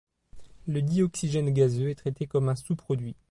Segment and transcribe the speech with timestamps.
[0.65, 3.15] Le dioxygène gazeux est traité comme un sous-produit.